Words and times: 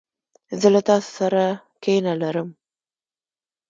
زه 0.59 0.67
له 0.73 0.81
تاسو 0.89 1.09
سره 1.19 1.43
کینه 1.83 2.13
لرم. 2.21 2.49